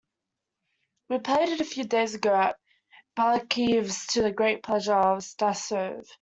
[1.09, 2.57] We played it a few days ago at
[3.15, 6.07] Balakirev's-to the great pleasure of Stassov.